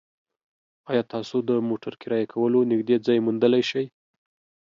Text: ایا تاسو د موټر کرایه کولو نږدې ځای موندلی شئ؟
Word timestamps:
ایا 0.91 1.03
تاسو 1.13 1.37
د 1.49 1.51
موټر 1.69 1.93
کرایه 2.01 2.27
کولو 2.33 2.59
نږدې 2.71 2.95
ځای 3.05 3.17
موندلی 3.25 3.63
شئ؟ 3.69 3.85